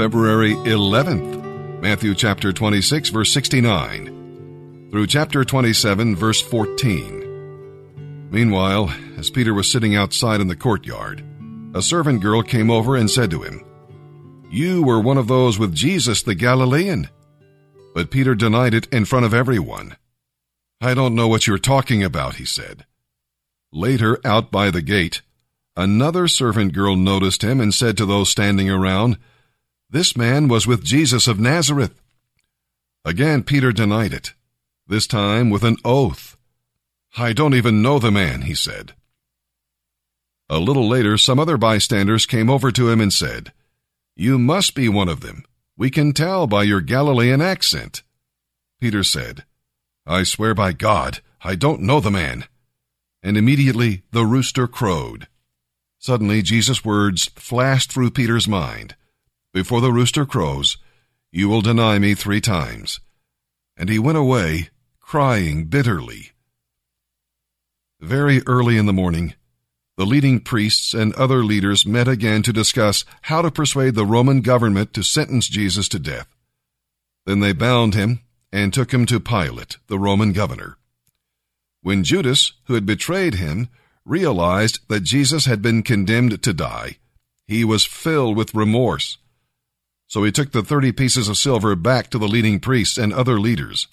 February 0.00 0.54
11th, 0.54 1.82
Matthew 1.82 2.14
chapter 2.14 2.54
26, 2.54 3.10
verse 3.10 3.30
69, 3.34 4.88
through 4.90 5.06
chapter 5.06 5.44
27, 5.44 6.16
verse 6.16 6.40
14. 6.40 8.30
Meanwhile, 8.30 8.94
as 9.18 9.28
Peter 9.28 9.52
was 9.52 9.70
sitting 9.70 9.94
outside 9.94 10.40
in 10.40 10.48
the 10.48 10.56
courtyard, 10.56 11.22
a 11.74 11.82
servant 11.82 12.22
girl 12.22 12.42
came 12.42 12.70
over 12.70 12.96
and 12.96 13.10
said 13.10 13.30
to 13.32 13.42
him, 13.42 13.62
You 14.50 14.82
were 14.82 15.00
one 15.00 15.18
of 15.18 15.28
those 15.28 15.58
with 15.58 15.74
Jesus 15.74 16.22
the 16.22 16.34
Galilean. 16.34 17.10
But 17.94 18.10
Peter 18.10 18.34
denied 18.34 18.72
it 18.72 18.86
in 18.90 19.04
front 19.04 19.26
of 19.26 19.34
everyone. 19.34 19.98
I 20.80 20.94
don't 20.94 21.14
know 21.14 21.28
what 21.28 21.46
you're 21.46 21.58
talking 21.58 22.02
about, 22.02 22.36
he 22.36 22.46
said. 22.46 22.86
Later, 23.70 24.18
out 24.24 24.50
by 24.50 24.70
the 24.70 24.80
gate, 24.80 25.20
another 25.76 26.26
servant 26.26 26.72
girl 26.72 26.96
noticed 26.96 27.44
him 27.44 27.60
and 27.60 27.74
said 27.74 27.98
to 27.98 28.06
those 28.06 28.30
standing 28.30 28.70
around, 28.70 29.18
This 29.92 30.16
man 30.16 30.46
was 30.46 30.68
with 30.68 30.84
Jesus 30.84 31.26
of 31.26 31.40
Nazareth. 31.40 32.00
Again, 33.04 33.42
Peter 33.42 33.72
denied 33.72 34.12
it, 34.12 34.34
this 34.86 35.08
time 35.08 35.50
with 35.50 35.64
an 35.64 35.78
oath. 35.84 36.36
I 37.18 37.32
don't 37.32 37.54
even 37.54 37.82
know 37.82 37.98
the 37.98 38.12
man, 38.12 38.42
he 38.42 38.54
said. 38.54 38.92
A 40.48 40.58
little 40.58 40.88
later, 40.88 41.18
some 41.18 41.40
other 41.40 41.56
bystanders 41.56 42.24
came 42.24 42.48
over 42.48 42.70
to 42.70 42.88
him 42.88 43.00
and 43.00 43.12
said, 43.12 43.52
You 44.14 44.38
must 44.38 44.76
be 44.76 44.88
one 44.88 45.08
of 45.08 45.22
them. 45.22 45.44
We 45.76 45.90
can 45.90 46.12
tell 46.12 46.46
by 46.46 46.62
your 46.62 46.80
Galilean 46.80 47.40
accent. 47.40 48.04
Peter 48.80 49.02
said, 49.02 49.44
I 50.06 50.22
swear 50.22 50.54
by 50.54 50.72
God, 50.72 51.18
I 51.42 51.56
don't 51.56 51.82
know 51.82 51.98
the 51.98 52.12
man. 52.12 52.44
And 53.24 53.36
immediately 53.36 54.02
the 54.12 54.24
rooster 54.24 54.68
crowed. 54.68 55.26
Suddenly 55.98 56.42
Jesus' 56.42 56.84
words 56.84 57.24
flashed 57.34 57.90
through 57.90 58.12
Peter's 58.12 58.46
mind. 58.46 58.94
Before 59.52 59.80
the 59.80 59.92
rooster 59.92 60.24
crows, 60.24 60.76
you 61.32 61.48
will 61.48 61.60
deny 61.60 61.98
me 61.98 62.14
three 62.14 62.40
times. 62.40 63.00
And 63.76 63.88
he 63.88 63.98
went 63.98 64.18
away, 64.18 64.70
crying 65.00 65.64
bitterly. 65.66 66.30
Very 68.00 68.42
early 68.46 68.76
in 68.76 68.86
the 68.86 68.92
morning, 68.92 69.34
the 69.96 70.06
leading 70.06 70.40
priests 70.40 70.94
and 70.94 71.12
other 71.14 71.44
leaders 71.44 71.84
met 71.84 72.08
again 72.08 72.42
to 72.42 72.52
discuss 72.52 73.04
how 73.22 73.42
to 73.42 73.50
persuade 73.50 73.94
the 73.94 74.06
Roman 74.06 74.40
government 74.40 74.94
to 74.94 75.02
sentence 75.02 75.48
Jesus 75.48 75.88
to 75.88 75.98
death. 75.98 76.28
Then 77.26 77.40
they 77.40 77.52
bound 77.52 77.94
him 77.94 78.20
and 78.52 78.72
took 78.72 78.94
him 78.94 79.04
to 79.06 79.20
Pilate, 79.20 79.76
the 79.88 79.98
Roman 79.98 80.32
governor. 80.32 80.78
When 81.82 82.04
Judas, 82.04 82.52
who 82.64 82.74
had 82.74 82.86
betrayed 82.86 83.34
him, 83.34 83.68
realized 84.04 84.80
that 84.88 85.00
Jesus 85.00 85.44
had 85.46 85.60
been 85.60 85.82
condemned 85.82 86.42
to 86.42 86.52
die, 86.52 86.96
he 87.46 87.64
was 87.64 87.84
filled 87.84 88.36
with 88.36 88.54
remorse. 88.54 89.18
So 90.10 90.24
he 90.24 90.32
took 90.32 90.50
the 90.50 90.64
thirty 90.64 90.90
pieces 90.90 91.28
of 91.28 91.36
silver 91.36 91.76
back 91.76 92.10
to 92.10 92.18
the 92.18 92.26
leading 92.26 92.58
priests 92.58 92.98
and 92.98 93.12
other 93.12 93.38
leaders. 93.38 93.86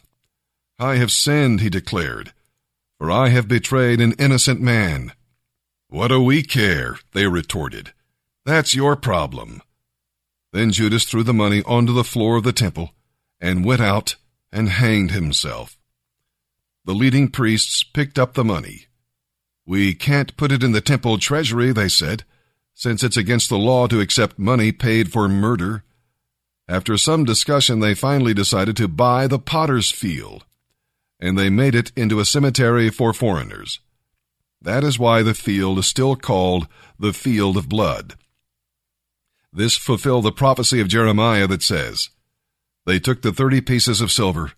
I 0.79 0.95
have 0.95 1.11
sinned, 1.11 1.61
he 1.61 1.69
declared, 1.69 2.33
for 2.97 3.11
I 3.11 3.29
have 3.29 3.47
betrayed 3.47 4.01
an 4.01 4.13
innocent 4.13 4.59
man. 4.59 5.11
What 5.89 6.07
do 6.07 6.19
we 6.19 6.41
care? 6.41 6.97
They 7.13 7.27
retorted. 7.27 7.93
That's 8.45 8.73
your 8.73 8.95
problem. 8.95 9.61
Then 10.51 10.71
Judas 10.71 11.03
threw 11.03 11.21
the 11.21 11.35
money 11.35 11.61
onto 11.67 11.93
the 11.93 12.03
floor 12.03 12.35
of 12.35 12.43
the 12.43 12.51
temple 12.51 12.95
and 13.39 13.63
went 13.63 13.81
out 13.81 14.15
and 14.51 14.69
hanged 14.69 15.11
himself. 15.11 15.77
The 16.83 16.95
leading 16.95 17.29
priests 17.29 17.83
picked 17.83 18.17
up 18.17 18.33
the 18.33 18.43
money. 18.43 18.87
We 19.67 19.93
can't 19.93 20.35
put 20.35 20.51
it 20.51 20.63
in 20.63 20.71
the 20.71 20.81
temple 20.81 21.19
treasury, 21.19 21.71
they 21.73 21.89
said, 21.89 22.23
since 22.73 23.03
it's 23.03 23.17
against 23.17 23.49
the 23.49 23.59
law 23.59 23.85
to 23.85 23.99
accept 23.99 24.39
money 24.39 24.71
paid 24.71 25.11
for 25.11 25.29
murder. 25.29 25.83
After 26.69 26.97
some 26.97 27.23
discussion, 27.23 27.79
they 27.79 27.93
finally 27.93 28.33
decided 28.33 28.75
to 28.77 28.89
buy 28.89 29.27
the 29.27 29.39
potter's 29.39 29.89
field, 29.89 30.45
and 31.19 31.37
they 31.37 31.49
made 31.49 31.75
it 31.75 31.91
into 31.95 32.19
a 32.19 32.25
cemetery 32.25 32.89
for 32.89 33.13
foreigners. 33.13 33.79
That 34.61 34.83
is 34.83 34.99
why 34.99 35.23
the 35.23 35.33
field 35.33 35.79
is 35.79 35.85
still 35.85 36.15
called 36.15 36.67
the 36.99 37.13
field 37.13 37.55
of 37.55 37.69
blood. 37.69 38.15
This 39.53 39.77
fulfilled 39.77 40.25
the 40.25 40.31
prophecy 40.31 40.81
of 40.81 40.89
Jeremiah 40.89 41.47
that 41.47 41.63
says, 41.63 42.09
They 42.85 42.99
took 42.99 43.21
the 43.21 43.31
thirty 43.31 43.61
pieces 43.61 44.01
of 44.01 44.11
silver, 44.11 44.51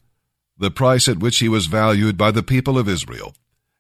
the 0.57 0.71
price 0.71 1.07
at 1.07 1.19
which 1.19 1.39
he 1.39 1.47
was 1.47 1.67
valued 1.67 2.17
by 2.17 2.31
the 2.31 2.43
people 2.43 2.77
of 2.77 2.89
Israel, 2.89 3.35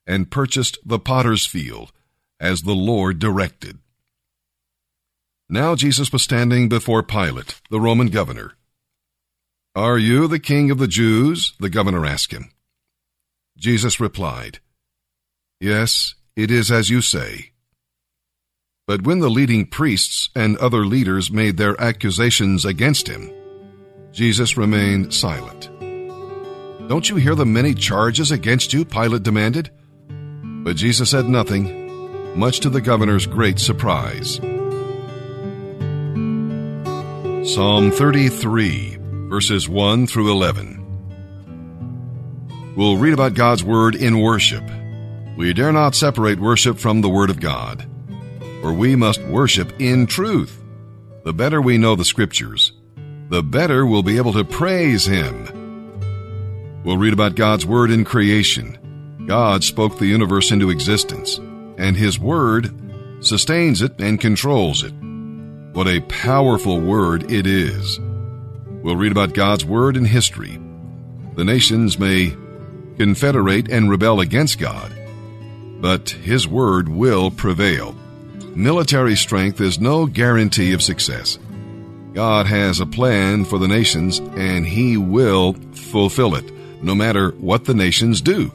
and 0.05 0.31
purchased 0.31 0.77
the 0.85 0.99
potter's 0.99 1.47
field, 1.47 1.91
as 2.39 2.61
the 2.61 2.75
Lord 2.75 3.17
directed. 3.17 3.79
Now 5.51 5.73
Jesus 5.73 6.13
was 6.13 6.21
standing 6.21 6.69
before 6.69 7.01
Pilate, 7.01 7.59
the 7.71 7.81
Roman 7.81 8.07
governor. 8.07 8.53
Are 9.75 9.97
you 9.97 10.27
the 10.27 10.39
king 10.39 10.69
of 10.69 10.77
the 10.77 10.87
Jews? 10.87 11.53
the 11.59 11.71
governor 11.71 12.05
asked 12.05 12.31
him. 12.31 12.51
Jesus 13.57 13.99
replied, 13.99 14.59
Yes, 15.59 16.13
it 16.35 16.51
is 16.51 16.71
as 16.71 16.91
you 16.91 17.01
say. 17.01 17.51
But 18.85 19.03
when 19.03 19.19
the 19.19 19.29
leading 19.29 19.65
priests 19.65 20.29
and 20.35 20.55
other 20.57 20.85
leaders 20.85 21.31
made 21.31 21.57
their 21.57 21.79
accusations 21.81 22.63
against 22.63 23.07
him, 23.07 23.31
Jesus 24.11 24.55
remained 24.55 25.15
silent. 25.15 25.69
Don't 26.87 27.09
you 27.09 27.15
hear 27.15 27.33
the 27.35 27.45
many 27.45 27.73
charges 27.73 28.29
against 28.29 28.71
you? 28.71 28.85
Pilate 28.85 29.23
demanded. 29.23 29.71
But 30.63 30.75
Jesus 30.75 31.09
said 31.09 31.27
nothing, 31.27 32.37
much 32.37 32.59
to 32.59 32.69
the 32.69 32.81
governor's 32.81 33.25
great 33.25 33.59
surprise. 33.59 34.39
Psalm 37.55 37.89
33, 37.89 38.97
verses 39.27 39.67
1 39.67 40.05
through 40.05 40.31
11. 40.31 40.85
We'll 42.77 42.97
read 42.97 43.15
about 43.15 43.33
God's 43.33 43.63
Word 43.63 43.95
in 43.95 44.21
worship. 44.21 44.63
We 45.35 45.51
dare 45.53 45.71
not 45.71 45.95
separate 45.95 46.39
worship 46.39 46.77
from 46.77 47.01
the 47.01 47.09
Word 47.09 47.31
of 47.31 47.39
God, 47.39 47.89
for 48.61 48.71
we 48.71 48.95
must 48.95 49.23
worship 49.23 49.73
in 49.81 50.05
truth. 50.05 50.63
The 51.23 51.33
better 51.33 51.59
we 51.59 51.79
know 51.79 51.95
the 51.95 52.05
Scriptures, 52.05 52.73
the 53.29 53.41
better 53.41 53.83
we'll 53.83 54.03
be 54.03 54.17
able 54.17 54.33
to 54.33 54.43
praise 54.43 55.07
Him. 55.07 56.83
We'll 56.83 56.97
read 56.97 57.13
about 57.13 57.33
God's 57.33 57.65
Word 57.65 57.89
in 57.89 58.05
creation. 58.05 59.25
God 59.25 59.63
spoke 59.63 59.97
the 59.97 60.05
universe 60.05 60.51
into 60.51 60.69
existence, 60.69 61.39
and 61.79 61.97
His 61.97 62.19
Word 62.19 62.71
sustains 63.25 63.81
it 63.81 63.99
and 63.99 64.21
controls 64.21 64.83
it. 64.83 64.93
What 65.79 65.87
a 65.87 66.01
powerful 66.01 66.81
Word 66.81 67.31
it 67.31 67.47
is. 67.47 68.01
We'll 68.83 68.97
read 68.97 69.13
about 69.13 69.33
God's 69.33 69.63
Word 69.63 69.95
in 69.95 70.03
history. 70.03 70.59
The 71.35 71.45
nations 71.45 71.97
may 71.97 72.35
confederate 72.97 73.71
and 73.71 73.89
rebel 73.89 74.19
against 74.19 74.59
God, 74.59 74.91
but 75.79 76.09
His 76.09 76.45
Word 76.45 76.89
will 76.89 77.31
prevail. 77.31 77.95
Military 78.53 79.15
strength 79.15 79.61
is 79.61 79.79
no 79.79 80.05
guarantee 80.05 80.73
of 80.73 80.81
success. 80.81 81.39
God 82.11 82.45
has 82.45 82.81
a 82.81 82.85
plan 82.85 83.45
for 83.45 83.57
the 83.57 83.69
nations, 83.69 84.19
and 84.19 84.65
He 84.65 84.97
will 84.97 85.53
fulfill 85.71 86.35
it, 86.35 86.51
no 86.83 86.93
matter 86.93 87.29
what 87.37 87.63
the 87.63 87.73
nations 87.73 88.19
do. 88.19 88.51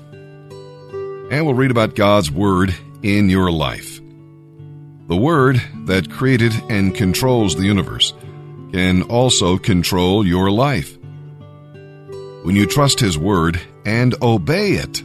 And 1.30 1.46
we'll 1.46 1.54
read 1.54 1.70
about 1.70 1.94
God's 1.94 2.30
Word 2.30 2.74
in 3.02 3.30
your 3.30 3.50
life. 3.50 4.02
The 5.06 5.16
Word 5.16 5.60
that 5.84 6.10
created 6.10 6.54
and 6.70 6.94
controls 6.94 7.54
the 7.54 7.64
universe 7.64 8.14
can 8.72 9.02
also 9.02 9.58
control 9.58 10.26
your 10.26 10.50
life. 10.50 10.96
When 12.42 12.56
you 12.56 12.66
trust 12.66 13.00
His 13.00 13.18
Word 13.18 13.60
and 13.84 14.14
obey 14.22 14.72
it, 14.72 15.02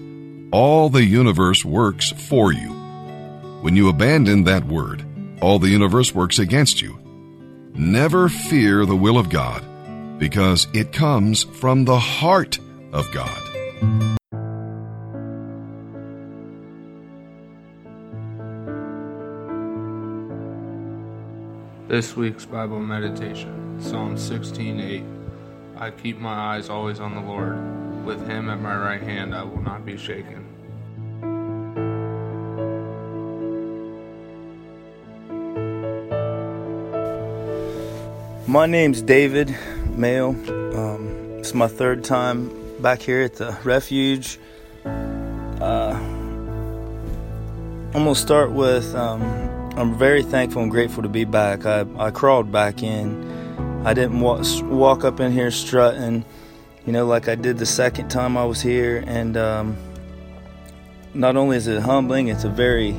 all 0.51 0.89
the 0.89 1.03
universe 1.03 1.65
works 1.65 2.11
for 2.11 2.53
you. 2.53 2.69
When 3.61 3.75
you 3.75 3.89
abandon 3.89 4.45
that 4.45 4.65
Word, 4.65 5.05
all 5.41 5.59
the 5.59 5.69
universe 5.69 6.15
works 6.15 6.39
against 6.39 6.81
you. 6.81 6.97
Never 7.73 8.29
fear 8.29 8.85
the 8.85 8.95
will 8.95 9.17
of 9.17 9.29
God, 9.29 9.63
because 10.17 10.67
it 10.73 10.93
comes 10.93 11.43
from 11.43 11.83
the 11.83 11.99
heart 11.99 12.57
of 12.93 13.11
God. 13.11 14.18
This 21.89 22.15
week's 22.15 22.45
Bible 22.45 22.79
meditation, 22.79 23.81
Psalm 23.81 24.15
16:8. 24.15 25.03
I 25.75 25.89
keep 25.89 26.19
my 26.19 26.35
eyes 26.35 26.69
always 26.69 26.99
on 26.99 27.15
the 27.15 27.21
Lord. 27.21 27.57
With 28.05 28.27
him 28.27 28.47
at 28.47 28.61
my 28.61 28.77
right 28.77 29.01
hand, 29.01 29.33
I 29.33 29.41
will 29.41 29.63
not 29.63 29.87
be 29.87 29.97
shaken. 29.97 30.45
My 38.45 38.67
name's 38.67 39.01
David 39.01 39.57
Mayo. 39.97 40.35
Um, 40.75 41.39
it's 41.39 41.55
my 41.55 41.67
third 41.67 42.03
time 42.03 42.51
back 42.83 43.01
here 43.01 43.23
at 43.23 43.33
the 43.33 43.57
refuge. 43.63 44.37
Uh, 44.85 45.97
I'm 47.95 48.03
gonna 48.03 48.13
start 48.13 48.51
with 48.51 48.93
um, 48.93 49.58
I'm 49.77 49.97
very 49.97 50.23
thankful 50.23 50.61
and 50.61 50.71
grateful 50.71 51.03
to 51.03 51.09
be 51.09 51.25
back. 51.25 51.65
I, 51.65 51.85
I 51.97 52.11
crawled 52.11 52.51
back 52.51 52.83
in 52.83 53.29
I 53.85 53.93
didn't 53.93 54.19
walk, 54.19 54.45
walk 54.63 55.05
up 55.05 55.21
in 55.21 55.31
here 55.31 55.51
strutting, 55.51 56.25
you 56.85 56.91
know, 56.91 57.05
like 57.05 57.29
I 57.29 57.35
did 57.35 57.57
the 57.57 57.65
second 57.65 58.09
time 58.09 58.35
I 58.35 58.43
was 58.43 58.61
here. 58.61 59.03
And 59.07 59.37
um, 59.37 59.77
not 61.13 61.37
only 61.37 61.55
is 61.55 61.67
it 61.67 61.81
humbling, 61.81 62.27
it's 62.27 62.43
a 62.43 62.49
very, 62.49 62.91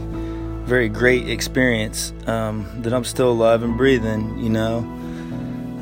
very 0.65 0.89
great 0.89 1.29
experience 1.29 2.15
um, 2.27 2.67
that 2.83 2.95
I'm 2.95 3.05
still 3.05 3.31
alive 3.31 3.63
and 3.63 3.77
breathing, 3.77 4.39
you 4.39 4.49
know. 4.49 4.79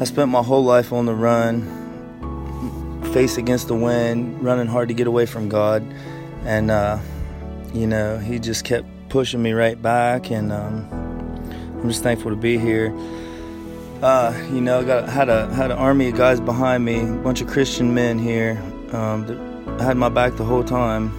I 0.01 0.05
spent 0.05 0.31
my 0.31 0.43
whole 0.43 0.65
life 0.65 0.93
on 0.93 1.07
the 1.07 1.15
run, 1.15 1.63
face 3.13 3.37
against 3.37 3.69
the 3.69 3.77
wind, 3.77 4.43
running 4.43 4.67
hard 4.67 4.89
to 4.89 4.95
get 4.95 5.07
away 5.07 5.27
from 5.27 5.49
God. 5.49 5.85
And, 6.45 6.73
uh, 6.73 6.99
you 7.73 7.87
know, 7.87 8.19
He 8.19 8.41
just 8.41 8.65
kept 8.65 8.87
pushing 9.09 9.43
me 9.43 9.53
right 9.53 9.81
back. 9.81 10.31
And 10.31 10.53
um, 10.53 10.87
I'm 11.81 11.89
just 11.89 12.03
thankful 12.03 12.31
to 12.31 12.37
be 12.37 12.59
here. 12.59 12.95
Uh, 14.03 14.33
you 14.53 14.61
know, 14.61 14.81
I 14.81 14.85
got 14.85 15.09
had 15.09 15.29
a 15.29 15.53
had 15.53 15.71
an 15.73 15.79
army 15.79 16.09
of 16.09 16.17
guys 16.17 16.41
behind 16.41 16.85
me, 16.85 17.01
a 17.01 17.13
bunch 17.15 17.41
of 17.41 17.49
Christian 17.49 17.95
men 17.95 18.19
here 18.19 18.63
um, 18.93 19.27
that 19.27 19.81
had 19.81 19.97
my 19.97 20.09
back 20.09 20.37
the 20.37 20.45
whole 20.45 20.63
time. 20.63 21.13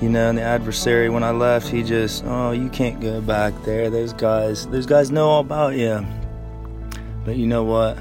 You 0.00 0.08
know, 0.08 0.28
and 0.28 0.38
the 0.38 0.42
adversary, 0.42 1.08
when 1.08 1.24
I 1.24 1.32
left, 1.32 1.66
he 1.66 1.82
just, 1.82 2.22
oh, 2.24 2.52
you 2.52 2.68
can't 2.68 3.00
go 3.00 3.20
back 3.20 3.52
there. 3.64 3.90
Those 3.90 4.12
guys, 4.12 4.68
those 4.68 4.86
guys 4.86 5.10
know 5.10 5.28
all 5.28 5.40
about 5.40 5.74
you. 5.74 6.06
But 7.24 7.36
you 7.36 7.48
know 7.48 7.64
what? 7.64 7.98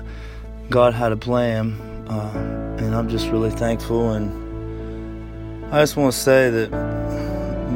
God 0.70 0.94
had 0.94 1.12
a 1.12 1.18
plan, 1.18 1.74
uh, 2.08 2.78
and 2.78 2.94
I'm 2.94 3.10
just 3.10 3.30
really 3.30 3.50
thankful. 3.50 4.12
And 4.12 5.74
I 5.74 5.82
just 5.82 5.98
want 5.98 6.14
to 6.14 6.20
say 6.20 6.52
that 6.52 6.97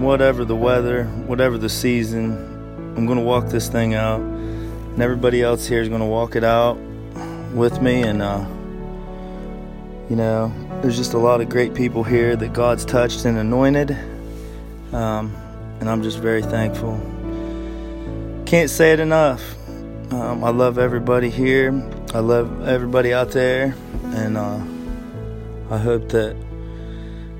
whatever 0.01 0.45
the 0.45 0.55
weather, 0.55 1.05
whatever 1.05 1.57
the 1.57 1.69
season, 1.69 2.33
I'm 2.97 3.05
going 3.05 3.17
to 3.17 3.23
walk 3.23 3.47
this 3.47 3.67
thing 3.67 3.93
out. 3.93 4.19
And 4.19 5.01
everybody 5.01 5.41
else 5.41 5.65
here 5.65 5.81
is 5.81 5.89
going 5.89 6.01
to 6.01 6.07
walk 6.07 6.35
it 6.35 6.43
out 6.43 6.75
with 7.53 7.81
me. 7.81 8.01
And 8.01 8.21
uh, 8.21 8.45
you 10.11 10.17
know 10.17 10.51
there's 10.81 10.97
just 10.97 11.13
a 11.13 11.17
lot 11.17 11.39
of 11.39 11.47
great 11.47 11.73
people 11.73 12.03
here 12.03 12.35
that 12.35 12.51
god's 12.51 12.83
touched 12.83 13.23
and 13.23 13.37
anointed. 13.37 13.91
Um, 14.91 15.33
and 15.79 15.89
i'm 15.89 16.03
just 16.03 16.19
very 16.19 16.41
thankful. 16.41 16.99
Can't 18.45 18.69
say 18.69 18.91
it 18.91 18.99
enough. 18.99 19.41
Um, 20.11 20.43
i 20.43 20.49
love 20.49 20.77
everybody 20.77 21.29
here. 21.29 21.71
I 22.13 22.19
love 22.19 22.67
everybody 22.67 23.13
out 23.13 23.31
there. 23.31 23.73
And 24.03 24.35
uh, 24.35 24.59
i 25.73 25.77
hope 25.77 26.09
that 26.09 26.35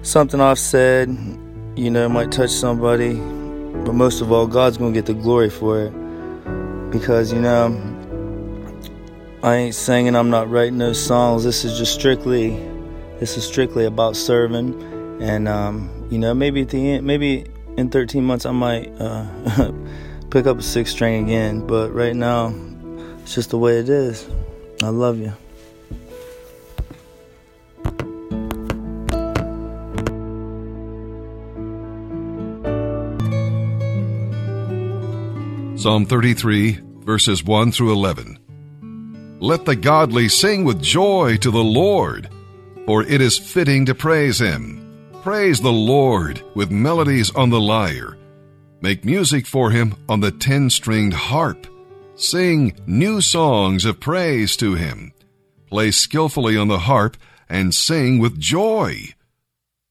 something 0.04 0.40
i've 0.40 0.58
said 0.58 1.10
you 1.76 1.90
know 1.90 2.06
it 2.06 2.10
might 2.10 2.32
touch 2.32 2.50
somebody 2.50 3.14
but 3.16 3.94
most 3.94 4.22
of 4.22 4.32
all 4.32 4.48
god's 4.48 4.78
to 4.78 4.92
get 4.92 5.06
the 5.06 5.14
glory 5.14 5.50
for 5.50 5.86
it 5.86 5.92
because 6.92 7.32
you 7.32 7.40
know 7.40 7.68
I 9.44 9.56
ain't 9.56 9.74
singing, 9.74 10.16
I'm 10.16 10.30
not 10.30 10.52
writing 10.52 10.78
those 10.78 11.04
songs. 11.04 11.44
This 11.44 11.66
is 11.66 11.76
just 11.76 11.96
strictly, 11.96 12.52
this 13.20 13.38
is 13.38 13.44
strictly 13.44 13.86
about 13.86 14.16
serving, 14.16 15.20
and 15.20 15.48
um, 15.48 15.90
you 16.12 16.20
know 16.20 16.36
maybe 16.36 16.62
at 16.62 16.70
the 16.70 16.92
end, 16.92 17.08
maybe 17.08 17.46
in 17.76 17.90
13 17.90 18.24
months 18.24 18.46
I 18.46 18.52
might 18.52 18.92
uh, 19.00 19.72
pick 20.30 20.46
up 20.46 20.60
a 20.60 20.62
six 20.62 20.92
string 20.92 21.24
again, 21.24 21.66
but 21.66 21.92
right 21.92 22.16
now 22.16 22.54
it's 23.24 23.34
just 23.34 23.50
the 23.50 23.58
way 23.58 23.80
it 23.80 23.90
is. 23.90 24.30
I 24.84 24.90
love 24.90 25.18
you. 25.18 25.34
Psalm 35.82 36.06
33, 36.06 36.80
verses 37.00 37.44
1 37.44 37.72
through 37.72 37.92
11. 37.92 39.38
Let 39.40 39.66
the 39.66 39.76
godly 39.76 40.30
sing 40.30 40.64
with 40.64 40.80
joy 40.80 41.38
to 41.38 41.50
the 41.50 41.64
Lord, 41.64 42.30
for 42.86 43.02
it 43.02 43.20
is 43.20 43.40
fitting 43.40 43.88
to 43.88 43.96
praise 43.96 44.40
him. 44.40 45.10
Praise 45.24 45.60
the 45.60 45.72
Lord 45.72 46.44
with 46.54 46.70
melodies 46.70 47.34
on 47.34 47.50
the 47.50 47.60
lyre. 47.60 48.16
Make 48.82 49.06
music 49.06 49.48
for 49.48 49.72
him 49.72 49.96
on 50.08 50.20
the 50.20 50.30
ten 50.30 50.70
stringed 50.70 51.16
harp. 51.16 51.66
Sing 52.14 52.78
new 52.86 53.20
songs 53.20 53.84
of 53.84 54.00
praise 54.00 54.56
to 54.58 54.76
him. 54.76 55.12
Play 55.66 55.90
skillfully 55.90 56.58
on 56.58 56.68
the 56.68 56.78
harp 56.78 57.18
and 57.50 57.74
sing 57.74 58.20
with 58.20 58.40
joy. 58.40 58.98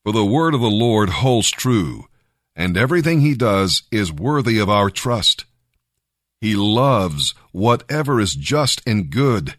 For 0.05 0.13
the 0.13 0.25
word 0.25 0.55
of 0.55 0.61
the 0.61 0.71
Lord 0.71 1.09
holds 1.09 1.51
true, 1.51 2.07
and 2.55 2.77
everything 2.77 3.23
he 3.23 3.35
does 3.35 3.83
is 3.91 4.13
worthy 4.13 4.61
of 4.61 4.71
our 4.71 4.89
trust. 4.89 5.47
He 6.41 6.57
loves 6.57 7.35
whatever 7.53 8.21
is 8.21 8.35
just 8.35 8.83
and 8.87 9.11
good, 9.11 9.57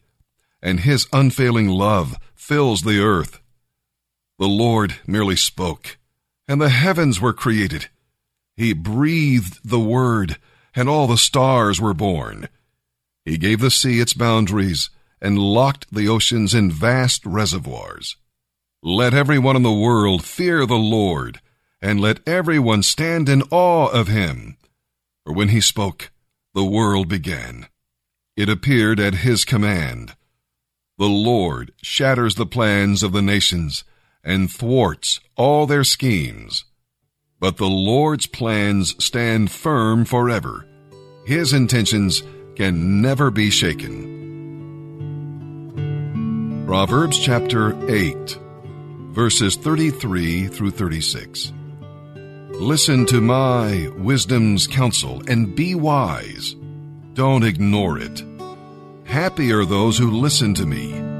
and 0.61 0.79
his 0.79 1.07
unfailing 1.13 1.67
love 1.67 2.17
fills 2.33 2.81
the 2.81 2.99
earth. 2.99 3.39
The 4.39 4.47
Lord 4.47 4.95
merely 5.05 5.35
spoke, 5.35 5.97
and 6.47 6.59
the 6.59 6.69
heavens 6.69 7.21
were 7.21 7.33
created. 7.33 7.89
He 8.55 8.73
breathed 8.73 9.59
the 9.63 9.79
word, 9.79 10.37
and 10.75 10.89
all 10.89 11.05
the 11.05 11.17
stars 11.17 11.79
were 11.79 11.93
born. 11.93 12.49
He 13.23 13.37
gave 13.37 13.59
the 13.59 13.69
sea 13.69 13.99
its 13.99 14.13
boundaries, 14.13 14.89
and 15.21 15.37
locked 15.37 15.93
the 15.93 16.07
oceans 16.07 16.55
in 16.55 16.71
vast 16.71 17.23
reservoirs. 17.25 18.17
Let 18.81 19.13
everyone 19.13 19.55
in 19.55 19.61
the 19.61 19.71
world 19.71 20.25
fear 20.25 20.65
the 20.65 20.73
Lord, 20.73 21.39
and 21.79 22.01
let 22.01 22.27
everyone 22.27 22.81
stand 22.81 23.29
in 23.29 23.43
awe 23.51 23.87
of 23.87 24.07
him. 24.07 24.57
For 25.23 25.33
when 25.33 25.49
he 25.49 25.61
spoke, 25.61 26.09
the 26.53 26.65
world 26.65 27.07
began. 27.07 27.68
It 28.36 28.50
appeared 28.50 29.00
at 29.00 29.15
his 29.15 29.45
command. 29.45 30.15
The 30.98 31.06
Lord 31.07 31.71
shatters 31.81 32.36
the 32.36 32.45
plans 32.45 33.03
of 33.03 33.12
the 33.12 33.21
nations 33.21 33.83
and 34.24 34.51
thwarts 34.51 35.19
all 35.36 35.65
their 35.65 35.83
schemes. 35.83 36.65
But 37.39 37.57
the 37.57 37.69
Lord's 37.69 38.27
plans 38.27 39.03
stand 39.03 39.50
firm 39.51 40.06
forever. 40.06 40.68
His 41.25 41.53
intentions 41.53 42.21
can 42.56 43.01
never 43.01 43.31
be 43.31 43.50
shaken. 43.50 44.19
Proverbs 46.68 47.18
chapter 47.19 47.75
8, 47.89 48.38
verses 49.12 49.56
33 49.56 50.48
through 50.48 50.71
36. 50.71 51.51
Listen 52.61 53.07
to 53.07 53.21
my 53.21 53.89
wisdom's 53.97 54.67
counsel 54.67 55.23
and 55.27 55.55
be 55.55 55.73
wise. 55.73 56.55
Don't 57.15 57.43
ignore 57.43 57.97
it. 57.97 58.23
Happy 59.03 59.51
are 59.51 59.65
those 59.65 59.97
who 59.97 60.12
listen 60.12 60.53
to 60.53 60.67
me 60.67 61.11